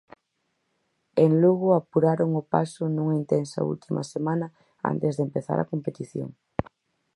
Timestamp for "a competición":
5.59-6.29